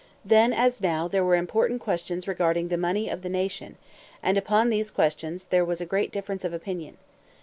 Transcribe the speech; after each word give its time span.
Then, 0.25 0.51
as 0.51 0.81
now, 0.81 1.07
there 1.07 1.23
were 1.23 1.35
important 1.35 1.79
questions 1.79 2.27
regarding 2.27 2.69
the 2.69 2.75
money 2.77 3.07
of 3.07 3.21
the 3.21 3.29
nation; 3.29 3.75
and 4.23 4.35
upon 4.35 4.71
these 4.71 4.89
questions 4.89 5.45
there 5.45 5.63
was 5.63 5.79
great 5.83 6.11
difference 6.11 6.43
of 6.43 6.53
opinion. 6.53 6.97